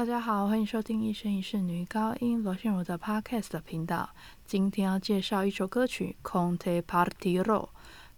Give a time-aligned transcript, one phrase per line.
[0.00, 4.08] 大家好，欢迎收听一生一世女高音罗心如的 Podcast 频道。
[4.46, 7.42] 今天要介绍一首歌曲《Conte Partiro》。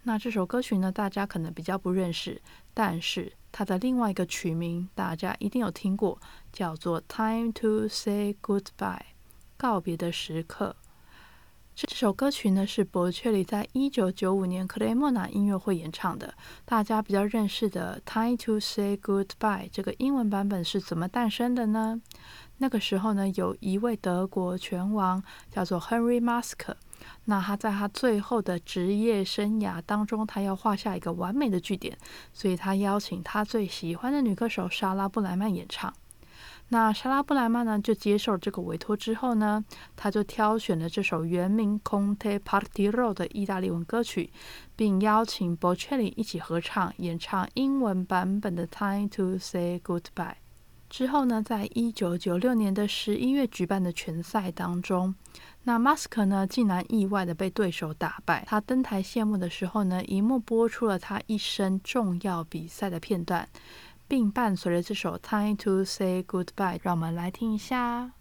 [0.05, 2.41] 那这首歌曲呢，大家可能比较不认识，
[2.73, 6.21] 但是它的另外一个曲名大家一定有听过，
[6.53, 8.63] 叫做《Time to Say Goodbye》，
[9.57, 10.77] 告别的时刻。
[11.75, 16.35] 这首歌曲呢是伯雀里在一九九五年克雷莫纳音乐会演唱的。
[16.67, 19.27] 大家比较认识的《Time to Say Goodbye》
[19.73, 22.01] 这个英文版本是怎么诞生的呢？
[22.59, 26.75] 那个时候呢，有一位德国拳王叫做 Henry Mask，
[27.25, 31.97] 那他在他最后的职业生涯当中，他要画下一个完美的句点，
[32.35, 35.93] 所以他邀请他最喜欢的女歌手莎拉布莱曼演唱。
[36.73, 39.63] 那莎拉布莱曼呢，就接受这个委托之后呢，
[39.95, 44.33] 他就挑选了这首原名《Conte Partiro》的意大利文歌曲，
[44.75, 50.01] 并邀请 Bochelli 一起合唱演唱英文版本的《Time to Say Goodbye》。
[50.89, 55.15] 之后呢，在一九九六年的十一月举办的拳赛当中，
[55.65, 58.45] 那 Mask 呢竟然意外的被对手打败。
[58.47, 63.47] 他登台谢幕的时候呢，荧幕播出了他一生重要比赛的片段。
[64.09, 68.13] 并伴随着这首《Time to Say Goodbye》，让我们来听一下。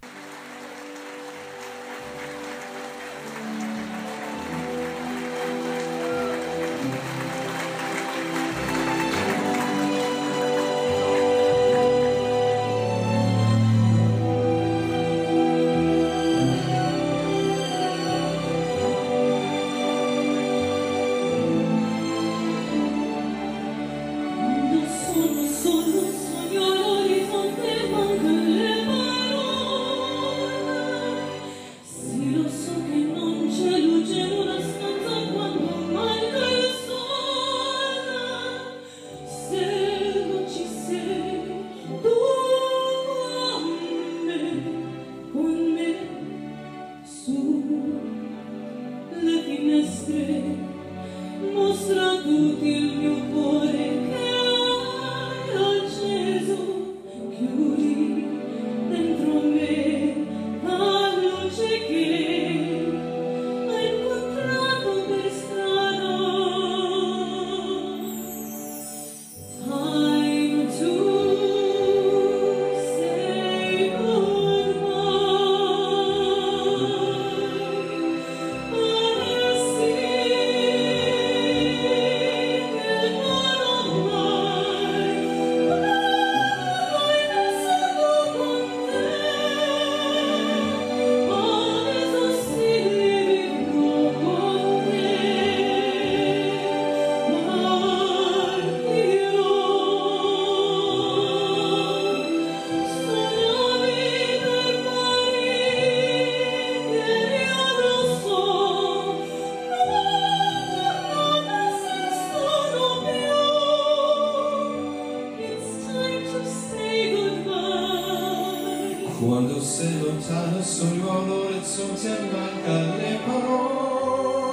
[119.23, 124.49] Quando sei lontano sogno all'orizzonte manca le parole.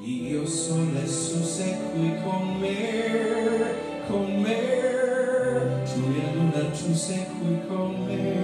[0.00, 3.74] Io sono adesso sei qui con me,
[4.08, 5.84] con me.
[5.84, 8.34] Tu e luna tu sei qui con me.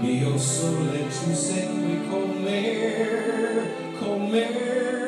[0.00, 5.07] Mio sole tu sei qui con me, con me.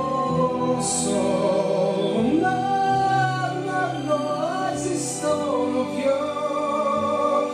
[0.81, 2.41] Consolando
[4.07, 7.47] nós, estou pior.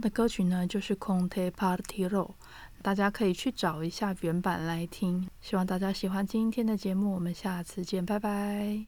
[0.00, 2.08] 的歌曲呢，就是《Conte Partiro》，
[2.82, 5.28] 大家可以去找一下原版来听。
[5.40, 8.86] 希望大家喜欢今天的节目，我们下次见，拜拜。